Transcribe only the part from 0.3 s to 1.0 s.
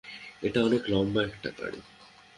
এটা অনেক